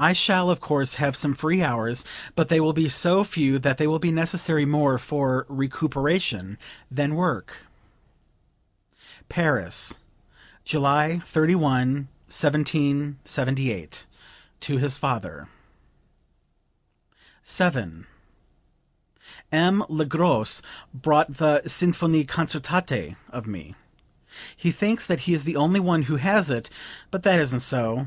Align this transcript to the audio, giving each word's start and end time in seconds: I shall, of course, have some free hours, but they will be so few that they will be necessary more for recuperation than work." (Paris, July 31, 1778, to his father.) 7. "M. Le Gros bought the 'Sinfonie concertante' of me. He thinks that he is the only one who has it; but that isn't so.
I 0.00 0.14
shall, 0.14 0.50
of 0.50 0.58
course, 0.58 0.94
have 0.94 1.14
some 1.14 1.32
free 1.32 1.62
hours, 1.62 2.04
but 2.34 2.48
they 2.48 2.58
will 2.58 2.72
be 2.72 2.88
so 2.88 3.22
few 3.22 3.60
that 3.60 3.78
they 3.78 3.86
will 3.86 4.00
be 4.00 4.10
necessary 4.10 4.64
more 4.64 4.98
for 4.98 5.46
recuperation 5.48 6.58
than 6.90 7.14
work." 7.14 7.64
(Paris, 9.28 10.00
July 10.64 11.20
31, 11.24 12.08
1778, 12.26 14.06
to 14.58 14.78
his 14.78 14.98
father.) 14.98 15.46
7. 17.44 18.08
"M. 19.52 19.84
Le 19.88 20.04
Gros 20.04 20.62
bought 20.92 21.34
the 21.34 21.62
'Sinfonie 21.64 22.26
concertante' 22.26 23.14
of 23.30 23.46
me. 23.46 23.76
He 24.56 24.72
thinks 24.72 25.06
that 25.06 25.20
he 25.20 25.32
is 25.32 25.44
the 25.44 25.54
only 25.54 25.78
one 25.78 26.02
who 26.10 26.16
has 26.16 26.50
it; 26.50 26.70
but 27.12 27.22
that 27.22 27.38
isn't 27.38 27.60
so. 27.60 28.02